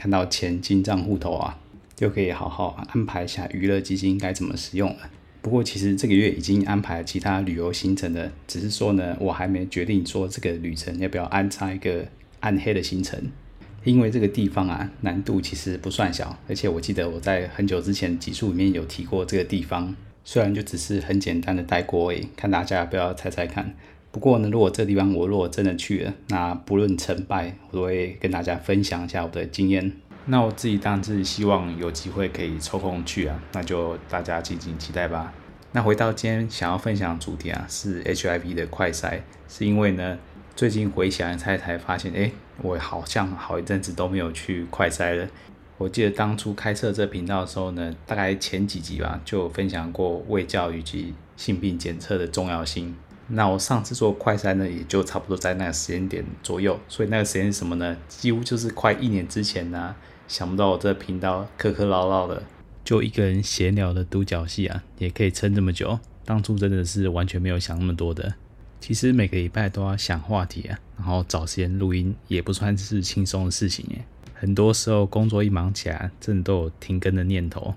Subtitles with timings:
[0.00, 1.58] 看到钱进账户头啊，
[1.94, 5.10] 就可以好好安排一下娱乐基金该怎么使用了。
[5.42, 12.06] 不过其实这个月已经安排其他旅游行程了，只是说呢，我还没决定说这个旅程要不要安插一个
[12.40, 13.20] 暗黑的行程。
[13.84, 23.74] 因为这个地方啊，难度其实不算小，而且我记得我在很久之前集数里面有提过这个地方，虽然就只是很简单的带过而已，看大家要不要猜猜看。
[24.12, 29.92] 不过呢，如果这地方我如果真的去了，那不论成败，我都会跟大家分享一下我的经验。
[30.26, 35.32] 那我自己当然是希望有机会可以抽空去啊，那就大家敬请期待吧。
[35.72, 40.18] 那回到今天想要分享的主题啊，是 HIV 的快筛，是因为呢，
[40.56, 45.28] 最近回想一下才发现，哎，我好像好一阵子都没有去快筛了。
[45.78, 52.96] 我记得当初开设这频道的时候呢，大概前几集吧，就分享过卫教以及性病检测的重要性。
[53.32, 57.96] 那我上次做快筛呢，也就差不多在那个时间点左右，所以那个时间是什么呢？
[58.08, 59.94] 几乎就是快一年之前呢、
[60.26, 62.42] 想不到我这频道磕磕唠唠的，
[62.84, 65.98] 就一个人闲聊的独角戏啊，也可以撑这么久。
[66.24, 68.34] 当初真的是完全没有想那么多的。
[68.80, 74.04] 其实每个礼拜都要想话题啊，然后找时间录音，也不算是轻松的事情耶。
[74.34, 77.74] 很多时候工作一忙起来，真的都有停更的念头。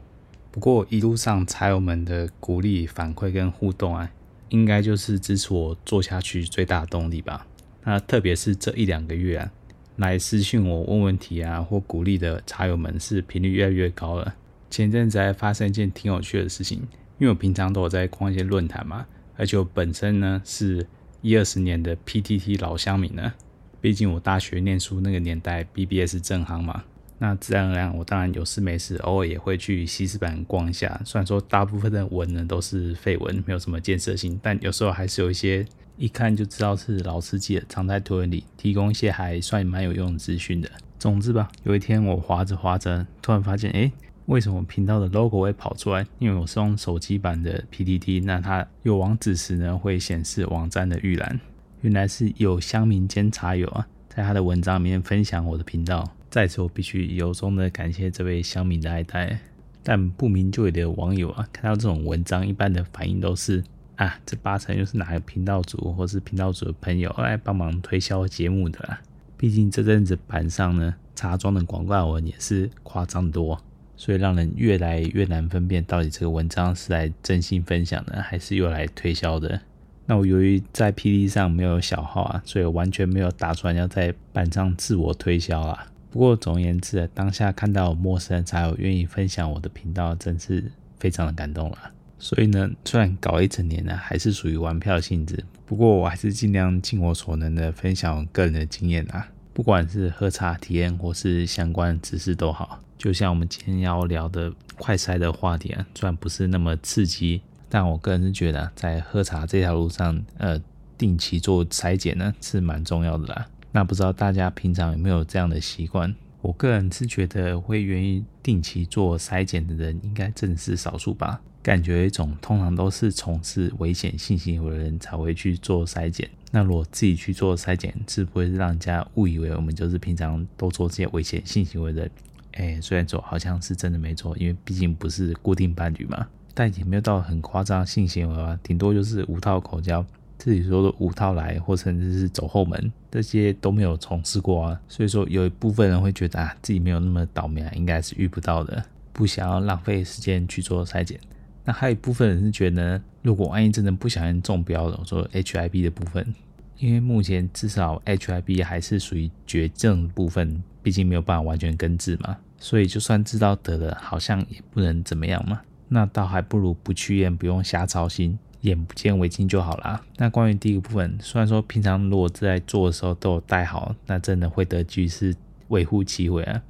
[0.50, 4.10] 不过一路上茶友们的鼓励、反馈跟互动啊。
[4.50, 7.46] 应该就是支持我做下去最大的动力吧。
[7.84, 9.52] 那特别是这一两个月啊，
[9.98, 14.36] 来私信我问问题啊或鼓励的茶友们是频率越来越高了。
[14.70, 16.80] 前阵子还发生一件挺有趣的事情，
[17.20, 19.06] 因为我平常都有在逛一些论坛嘛，
[19.36, 20.88] 而且我本身呢是
[21.22, 23.34] 一二十年的 PTT 老乡民呢，
[23.82, 26.84] 毕竟我大学念书那个年代 BBS 正行嘛。
[27.24, 31.00] 那自然而然，我当然有事没事，偶尔也会去西斯版逛一下。
[31.06, 40.70] 虽然说大部分的文呢都是废文，没有什么建设性，但有时候还是有一些一看就知道是老司机的，藏在推文里提供一些还算蛮有用的资讯的。
[41.00, 43.90] 总之吧，有一天我划着划着，突然发现，哎，
[44.26, 46.06] 为什么频道的 logo 会跑出来？
[46.20, 51.40] 因为我是用手机版的 PPT，那它有网址时呢会显示网站的预览。
[51.84, 56.06] 原来是有乡民间茶友啊，在他的文章里面分享我的频道。
[56.34, 59.38] 在此，我必须由衷的感谢这位乡民的爱戴。
[59.84, 63.64] 但不明就里的网友啊，看到这种文章，一般的反应都是
[63.98, 69.00] 啊，这八成又是哪个频道主或是频道主的朋友来帮忙推销节目的啦。
[69.38, 73.62] 毕竟这阵子版上呢，茶庄的广告文也是夸张多，
[73.96, 79.62] 所以让人越来越难分辨到底这个文章是来真心分享的，还是又来推销的。
[80.08, 85.90] 那我由于在 P D 上没有小号啊，所以完全没有打算要在板上自我推销啊。
[86.14, 91.78] 不过总而言之，当下看到陌生人才有愿意分享我的频道，真是非常的感动了。
[92.20, 102.80] 所以呢，虽然搞一整年呢，还是属于玩票性质，不过我还是尽量尽我所能的分享个人的经验啊，不管是喝茶体验或是相关知识都好。
[102.96, 110.62] 就像我们今天要聊的快筛的话题啊，虽然不是那么刺激，但我个人是觉得在喝茶这条路上，呃，
[110.96, 113.48] 定期做筛检呢是蛮重要的啦。
[113.76, 116.14] 那不知道大家平常有没有这样的习惯？
[116.42, 121.42] 我个人是觉得会愿意定期做筛检的人，应该正是少数吧。
[121.64, 126.30] 感觉一种通常都是从事危险性行为的人才会去做筛检。
[126.52, 132.12] 那如果自己去做筛检，是不会让人家误以为我们就是平常都做这些危险性行为的人？
[132.52, 140.06] 哎，虽然说好像是真的没错，因为毕竟不是固定伴侣嘛，但也没有到很夸张性行为啊，顶多就是无套口交。
[140.44, 144.78] 自己说的五套来，或甚至是走后门，这些都没有从事过啊。
[144.90, 151.18] 所以说，有一部分人会觉得啊，自己没有那么倒霉啊，应该是遇不到的，不想要浪费时间去做筛检。
[151.64, 156.36] 那还有一部分人是觉得，如果万一真的不小心中标了，我说 HIV 的部分，
[156.78, 165.62] 因为目前至少 HIV 还是属于绝症部分，毕竟没有办法完全根治嘛，所以就算知道得了，好像也不能怎么样嘛。
[165.88, 168.38] 那倒还不如不去验，不用瞎操心。
[168.64, 170.02] 眼不见为净就好啦。
[170.18, 175.34] 那关于第一个部分，虽然说平常如果在做的时候都有戴好，那真的会得距是
[175.70, 176.62] 微乎其微啊。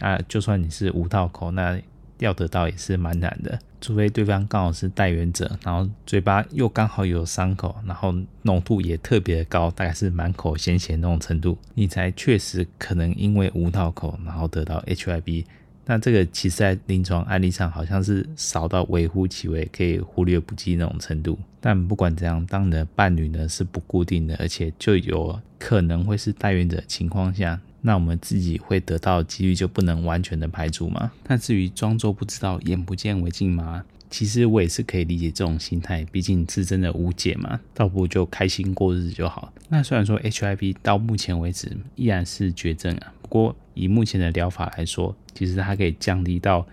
[0.00, 1.80] 啊，就算你是无套口，那
[2.18, 3.58] 要得到也是蛮难的。
[3.80, 15.44] 除非对方刚好是带原者，然后嘴巴又刚好有伤口，然后浓度也特别高，大概是满口鲜血那种程度，你才确实可能因为无套口，然后得到 HIV。
[15.90, 21.36] 那这个其实在临床案例上好像是少到微乎其微，可以忽略不计那种程度。
[21.60, 31.10] 但不管怎样，当你的伴侣呢是不固定的，而且就有可能会是带原者的情况下，那我们自己会得到几率就不能完全的排除嘛？
[31.26, 33.84] 那至于装作不知道、眼不见为净吗？
[34.08, 39.52] 其实我也是可以理解这种心态，毕竟是真的无解嘛，倒不如就开心过日子就好。
[39.68, 46.66] 那虽然说 HIV 到目前为止依然是绝症啊，过以目前的疗法来说，其实它可以降低到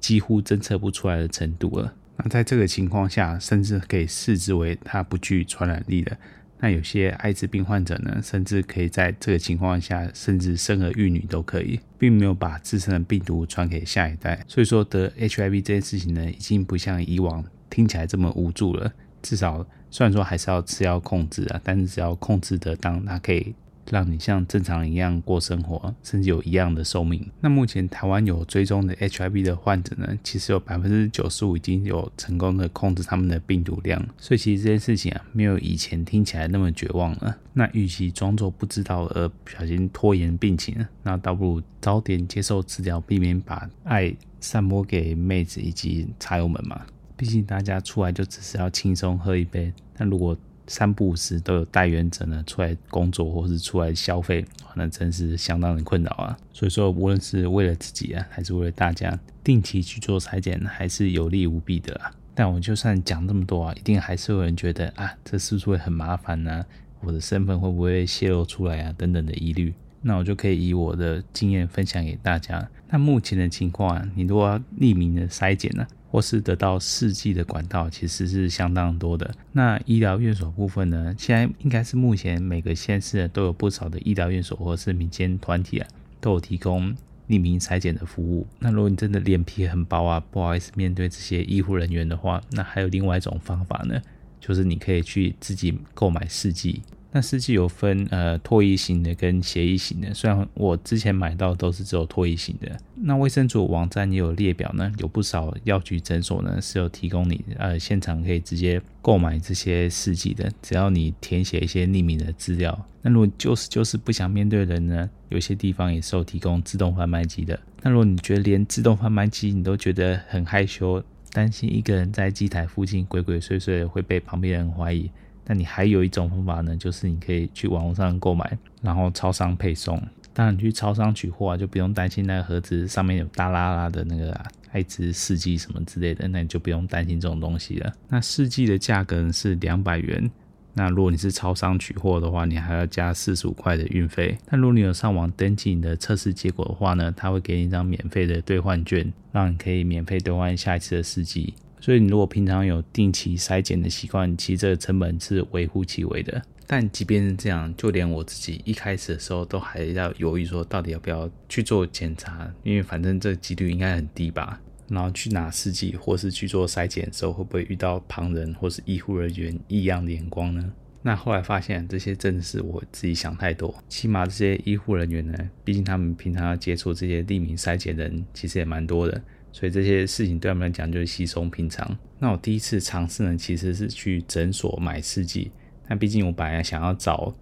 [0.00, 1.92] 几乎侦测不出来的程度了。
[2.16, 6.16] 那在这个情况下，甚至可以视之为它不具传染力的。
[6.60, 14.40] 那有些艾滋病患者呢，甚至可以在这个情况下，甚至生儿育女都可以，并没有把自身的病毒传给下一代。
[14.46, 18.90] 所以说得 HIV 这件事情呢，已经不像以往听起来这么无助了。
[19.20, 23.54] 至少虽然说还是要吃药控制啊，但是只要控制得当，它可以。
[23.90, 27.26] 让你像正常人一样过生活，甚至有一样的寿命。
[27.40, 34.04] 那目前台湾有追踪的 HIV 的患者呢，其实有百分之九十五已经有成功的控制他们的病毒量。
[34.18, 37.36] 所以其实这件事情啊，没有以前听起来那么绝望了。
[37.52, 46.80] 那与其装作不知道而不小心拖延病情，那倒不如早点接受治疗，避免把爱散播给妹子以及茶友们嘛。
[47.16, 54.44] 毕竟大家出来就只是要轻松喝一杯，但如果三不五时都有代原者呢出来工作或是出来消费，
[54.74, 56.36] 那真是相当的困扰啊。
[56.52, 62.10] 所以说，无论是为了自己啊，还是为了大家，定期去做裁剪还是有利无弊的啊。
[62.34, 66.64] 但我就算讲这么多啊，一定还是有人觉得啊，这是不是会很麻烦呢、
[67.00, 68.94] 我的身份会不会泄露出来啊？
[68.96, 69.72] 等等的疑虑。
[70.06, 72.68] 那我就可以以我的经验分享给大家。
[72.90, 75.86] 那目前的情况啊，你如果匿名的筛检呢？
[76.10, 79.34] 或是得到试剂的管道其实是相当多的。
[79.50, 85.88] 那医疗院所部分呢，现在应该是目前每个县市都有不少的医疗院所或是民间团体啊，
[86.20, 86.94] 都有提供
[87.26, 88.46] 匿名筛检的服务。
[88.60, 94.00] 那如果你真的脸皮很薄啊，不好意思面对这些医护人员的话，那还有另外一种方法呢，
[94.38, 96.80] 就是你可以去自己购买试剂。
[97.16, 102.76] 那试剂有分呃唾液型的跟血液型的，虽然我之前买到都是只有唾液型的。
[102.96, 112.76] 那卫生署网站也有列表呢，有不少药局诊所呢是有提供你呃现场可以直接购买这些试剂的，只要你填写一些匿名的资料。
[113.00, 117.56] 那如果就是就是不想面对人呢，有些地方也是有提供自动贩卖机的。
[117.80, 121.00] 那如果你觉得连自动贩卖机你都觉得很害羞，
[121.30, 125.08] 担心一个人在机台附近鬼鬼祟祟会被旁边人怀疑。
[125.46, 130.00] 那你还有一种方法呢，就是你可以去网络上购买，然后超商配送。
[130.32, 134.34] 当然，你去超商取货啊，就不用担心那个盒子上面有大拉拉的那个
[134.72, 137.92] 艾滋试剂什么之类的，那你就不用担心这种东西了。
[138.08, 140.30] 那试剂的价格是两百元。
[140.76, 144.36] 那如果你是超商取货的话，你还要加四十五块的运费。
[144.46, 151.54] 但如果你有上网登记你的测试结果的话呢，他会给你一张免费的兑换券，让你可以免费兑换下一次的试剂。
[151.84, 156.40] 所以你如果平常有定期筛检的习惯，其实这个成本是微乎其微的。
[156.66, 164.58] 但即便是这样，就连我自己一开始的时候都还要犹豫，说到底要不要去做检查，因为反正这几率应该很低吧。
[164.88, 170.72] 然后去拿试剂或是去做筛检的时候，会不会遇到旁人或是医护人员异样的眼光呢？
[171.02, 173.74] 那后来发现这些真的是我自己想太多。
[173.90, 179.20] 起码这些医护人员呢，毕竟他们平常要接触这些匿名筛检的人，其实也蛮多的。
[179.54, 181.96] 所以这些事情对他们来讲就是稀松平常。
[182.18, 185.52] 那我第一次尝试呢，其实是去诊所买试剂。
[185.86, 187.32] 那毕竟我本来想要找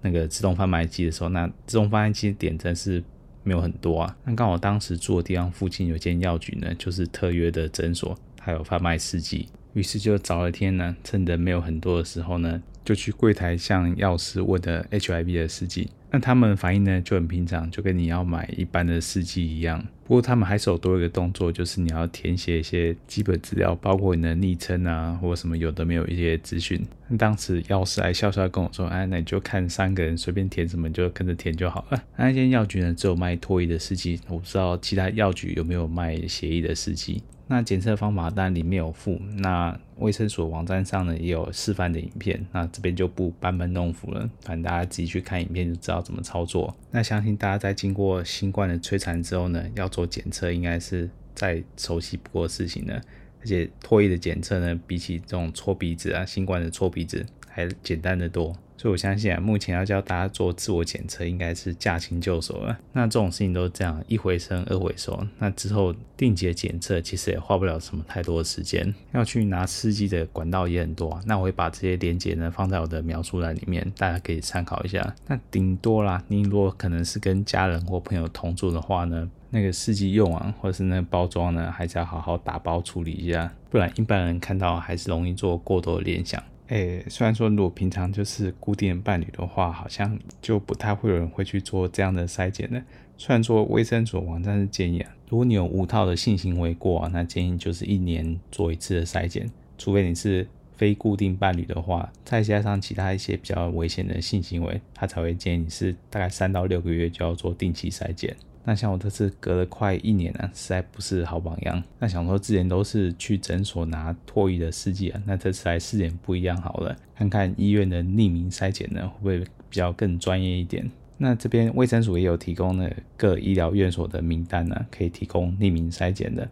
[0.00, 3.02] 那个自动贩卖机的时候，那自动贩卖机点真是
[3.42, 4.16] 没有很多啊。
[4.24, 9.48] 那刚好当时住的地方附近有间药局呢，就是特约的诊所，还有贩卖试剂。
[9.72, 15.90] 于是就找了天呢，趁着没有很多的时候呢，就去柜台向药师问的 HIV 的试剂。
[16.12, 19.84] 那他们反应呢就很平常，就跟你要买一般的试剂一样。
[20.06, 26.80] 不过他们还是有多一个动作，就是你要填写一些基本资料，包括你的昵称啊，或者什么有的没有一些资讯。
[27.18, 37.22] 当时药师还笑笑跟我说：“哎，那你就看三个人随便填什么，就跟着填就好了。”那间药局呢只有卖脱衣的试剂，我不知道其他药局有没有卖血液的试剂。
[37.48, 46.74] 那检测方法当然里面有附，那卫生所网站上呢也有示范的影片，那这边就不班门弄斧了，反正大家自己去看影片就知道怎么操作。
[46.90, 53.00] 那相信大家在经过新冠的摧残之后呢，要做检测应该是再熟悉不过的事情了。
[53.40, 58.54] 而且唾液的检测呢，比起这种搓鼻子啊，新冠的搓鼻子还简单得多。
[58.78, 62.78] 所以我相信啊，目前要教大家做自我检测，应该是驾轻就熟了。
[62.92, 65.26] 那这种事情都是这样，一回生二回熟。
[65.38, 68.94] 那之后定期的检测，其实也花不了什么太多的时间。
[69.12, 75.14] 要去拿试剂的管道也很多，啊那我会把这些连接呢放在我的描述栏里面，大家可以参考一下。
[75.26, 86.42] 那顶多啦，你如果可能是跟家人或朋友同住的话呢，那个试剂用完或者是那个包装呢，还是要好好打包处理一下，不然一般人看到还是容易做过多的联想。
[86.68, 92.82] 诶，虽然说如果平常就是固定伴侣的话，好像就不太会有人会去做这样的筛检的。
[93.16, 99.48] 虽然说卫生署网站是建议啊，如果你有无套的性行为过啊，那建议就是一年做一次的筛检，
[99.78, 108.36] 除非你是非固定伴侣的话，再加上其他一些比较危险的性行为，他才会建议你是大概三到六个月就要做定期筛检。
[108.68, 111.80] 那像我这次隔了快一年啊，实在不是好榜样。
[112.00, 120.90] 那想说之前都是去诊所拿唾液的试剂啊，那这次来试点不一样好了，看看医院的匿名筛检呢，会不会比较更专业一点？
[121.16, 126.46] 那这边卫生署也有提供了各医疗院所的名单呢，可以提供匿名筛检的。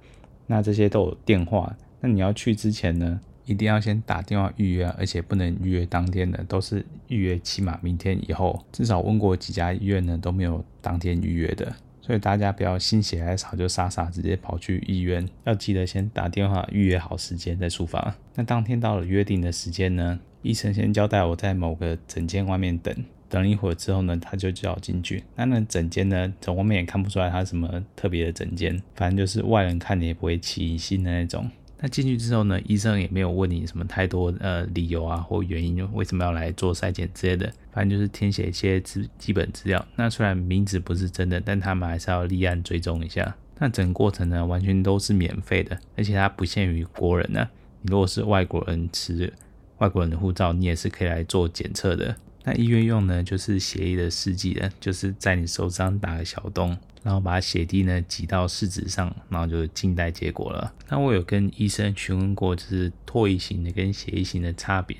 [0.46, 8.64] 那这些都有电话，那你要去之前呢，一定要先打电话预约啊，而且不能预约当天的，都是预约起码明天以后。
[8.70, 11.74] 至少问过几家医院呢，都没有当天预约的。
[12.04, 18.14] 所以大家不要心血来潮就傻傻直接跑去医院，要记得先打电话预约好时间再出发。
[18.34, 22.94] 那当天到了约定的时间呢，医生先交代我在某个诊间外面等，
[23.30, 25.24] 等一会儿之后呢，他就叫我进去。
[25.34, 31.50] 那那诊间呢，从外面也看不出来他什么特别的诊间，反正就是外人看你也不会起疑心的那种。
[31.84, 39.86] 那进去之后呢，医生也没有问你什么太多呃理由啊或原因，为什么要来做筛检之类的，反正就是填写一些基基本资料。
[39.94, 43.36] 那虽然名字不是真的，但他们还是要立案追踪一下。
[43.58, 47.46] 那整个过程呢，完全都是免费的，而且它不限于国人呢、
[47.82, 49.30] 你如果是外国人持
[49.76, 52.16] 外国人的护照，你也是可以来做检测的。
[52.44, 56.74] 那医院用呢，就是血液的试剂的，就是在你手上打个小洞。
[57.04, 60.72] 然后把血滴呢挤到试纸上，然后就静待结果了。
[60.88, 64.96] 那我有跟医生询问过，就是唾液型的跟血液型的差别。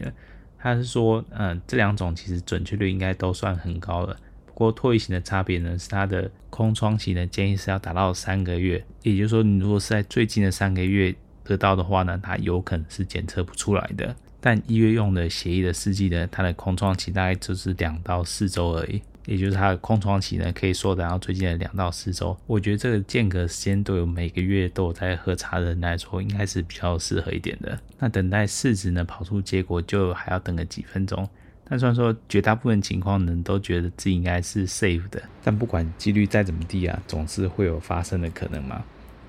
[0.59, 4.17] 他是说，嗯、这两种其实准确率应该都算很高了。
[4.47, 8.85] 不过唾液型的差别呢，是它的空窗期呢建议是要达到三个月。
[9.03, 14.15] 也就是说，你如果是在最近的三个月得到的话呢，它有可能是检测不出来的。
[14.41, 19.01] 但医院用的血液的试剂呢，它的空窗期大概就是两到四周而已。
[19.27, 22.37] 也就是它的空窗期呢，可以缩短到最近的两到四周。
[22.47, 27.79] 我觉得这个间隔时间对我每个月都有在喝茶的人来说，应该是比较适合一点的。
[27.99, 31.29] 那等待试纸呢跑出结果，就还要等个几分钟。
[31.67, 38.85] 但虽然说绝大部分情况呢都觉得自己应该是 safe 的，但不管几率再怎么低啊，总是会有发生的可能嘛。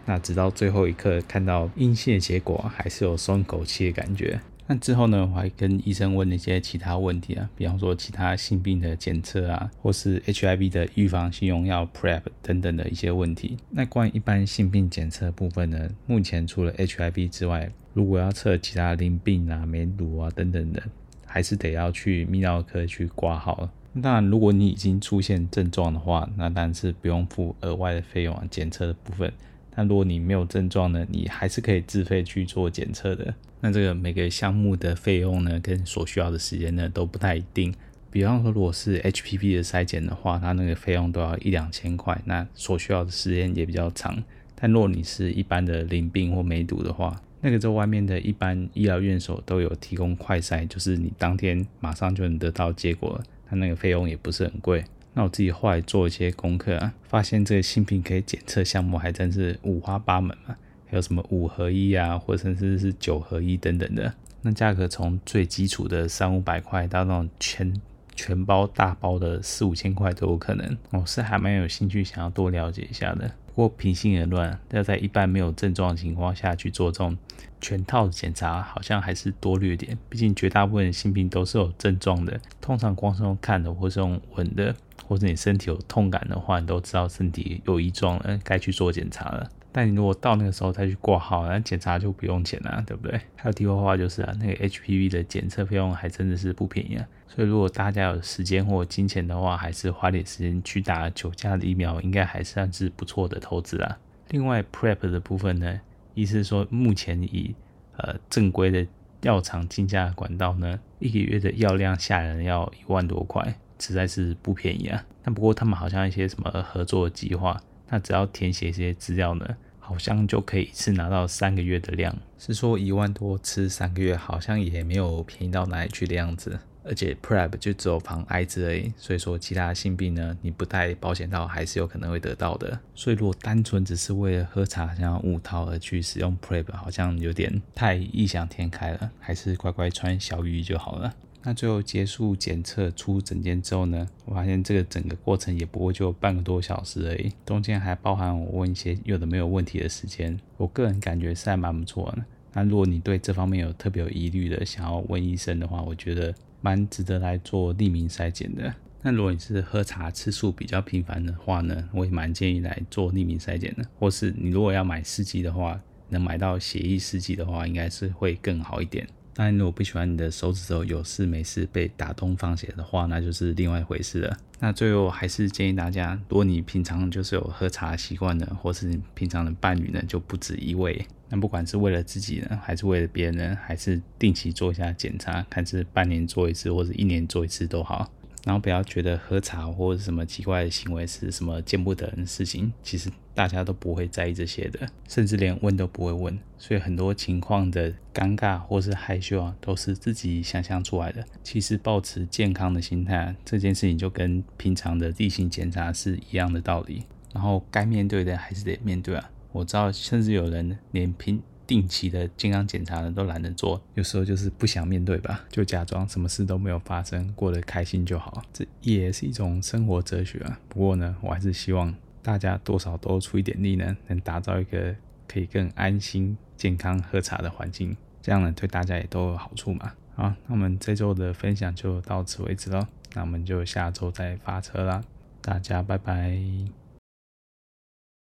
[0.06, 4.40] 那直到最后一刻看到阴性的结果，还是有松口气的感觉。
[4.68, 13.58] 那之后呢，我还跟医生问了一些其他问题啊，比方说其他性病的检测啊，或是 HIV 的预防性用药 PrEP 等等的一些问题。
[13.70, 20.82] 那关于一般性病检测部分呢，目前除了 HIV 之外，如果要测其他淋病啊、梅毒啊等等的，
[21.26, 23.70] 还是得要去泌尿科去挂号。
[24.02, 29.32] 当然，如果你已经出现症状的话，那当然是不用付额外的费用啊，检测的部分。
[29.76, 33.34] 那如果你没有症状呢，你还是可以自费去做检测的。
[33.62, 37.74] 那这个每个项目的费用呢，跟所需要的时间呢都不太一定。
[38.10, 44.24] 比方说，如果是 HPV 的筛检的话，它那个费用都要一两千块，那所需要的时间也比较长。
[44.56, 54.84] 但如果你是一般的淋病或梅毒的话，那个在外面的一般医疗院所都有提供快筛，就是你当天马上就能得到结果，它那个费用也不是很贵。
[55.18, 60.56] 那我自己后来做一些功课啊，发现这个性病可以检测项目还真是五花八门嘛，
[60.88, 64.14] 还有什么五合一啊，或者甚至是九合一等等的。
[64.42, 67.82] 那价格从最基础的三五百块到那种全
[68.14, 70.78] 全包大包的四五千块都有可能。
[70.92, 73.32] 我是还蛮有兴趣想要多了解一下的。
[73.48, 77.18] 不过平心而论，要在一般没有症状的情况下去做这种
[77.62, 79.98] 全套检查，好像还是多虑点。
[80.10, 84.76] 毕竟绝大部分性病都是有症状的，通常光是用看的或是用闻的。
[85.08, 89.50] 或者你身体有痛感的话，你都知道身体有异状了，该去做检查了。
[89.72, 93.20] 但你如果到那个时候再去挂号，那检查就不用钱了，对不对？
[93.36, 97.06] 还有题外话就是啊，那个 HPV 的检测费用还真的是不便宜啊。
[97.28, 103.98] 所以如果大家有时间或金钱的话，还是花点时间去打九价的疫苗，应该还算是不错的投资啦。
[104.30, 105.82] 另外 PrEP 的部分呢，
[106.14, 107.54] 意思是说目前以
[107.98, 108.88] 呃正规的
[109.24, 113.56] 药厂进价管道呢，一个月的药量下来要一万多块。
[113.80, 115.06] 实在是不便宜啊！
[115.24, 122.16] 但不过他们好像一些什么合作计划，那只要填写一些资料呢，好像就可以一次拿到三个月的量。
[122.38, 126.60] 是说一万多吃三个月，好像也没有便宜到哪里去的样子。
[126.88, 132.80] 而且 Prep 就只有防艾滋而已，所以说其他性病呢，你不带保险套还是有可能会得到的。
[132.94, 141.12] 所以如果单纯只是为了喝茶想要误套而去使用 Prep，好像有点太异想天开了，还是乖乖穿小雨衣就好了。
[141.46, 152.26] 那最后结束检测出诊间之后呢，我发现这个整个过程也不过就半个多小时而已，中间还包含我问一些有的没有问题的时间，我个人感觉是还蛮不错的。
[152.54, 156.34] 那如果你对这方面有特别有疑虑的，想要问医生的话，我觉得。
[156.62, 158.74] 蛮值得来做匿名筛检的。
[159.04, 163.86] 那如果你是喝茶次数比较频繁的话呢，我也蛮建议来做匿名筛检的。
[164.00, 169.08] 或是你如果要买试剂的话，能买到协议试剂的话，应该是会更好一点。
[169.38, 174.38] 但，如果不喜欢你的手指头有事没事被打洞放血的话，那就是另外一回事了。
[174.62, 181.06] 那最后还是建议大家，如果你平常就是有喝茶习惯的，或是你平常的伴侣呢，就不止一位。
[181.28, 188.10] 那不管是为了自己呢，还是为了别人呢，还是定期做一下检查，看是半年做一次，或者一年做一次都好。
[188.46, 196.40] 然后不要觉得喝茶或者什么奇怪的行为是什么见不得人的事情，其实大家都不会在意这些的，甚至连问都不会问。
[196.58, 201.26] 所以很多情况的尴尬或是害羞啊，都是自己想象出来的。
[201.44, 207.04] 其实保持健康的心态，这件事情就跟平常的例行检查是一样的道理。
[207.34, 209.30] 然后该面对的还是得面对啊。
[209.52, 218.42] 我知道，甚至有人连平定期的健康检查呢都懒得做，有时候就是不想面对吧，就假装什么事都没有发生，过得开心就好。
[218.54, 220.60] 这也是一种生活哲学啊。
[220.70, 224.96] 不过呢，我还是希望大家多少都出一点力呢，能打造一个
[225.28, 229.94] 可以更安心、健康喝茶的环境，这样呢对大家也都有好处嘛。
[230.16, 235.04] 好，那我们这周的分享就到此为止喽，那我们就下周再发车啦，
[235.42, 236.85] 大家拜拜。